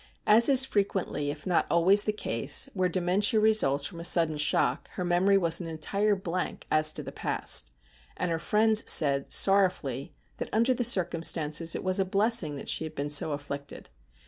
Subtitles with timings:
[0.25, 5.05] As is frequently, if not always, the case, where dementia results from sudden shock, her
[5.05, 7.71] memory was an entire blank as to the past;
[8.17, 12.83] and her friends said, sorrowfully, that, under the circumstances, it was a blessing that she
[12.83, 13.91] had been so afflicted.